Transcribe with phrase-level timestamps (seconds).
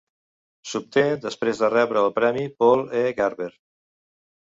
[0.69, 3.07] S'obté després de rebre el premi Paul E.
[3.23, 3.53] Garber.